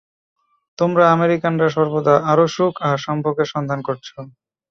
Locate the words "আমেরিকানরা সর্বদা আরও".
1.15-2.45